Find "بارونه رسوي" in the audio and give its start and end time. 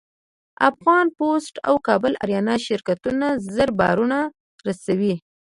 3.79-5.13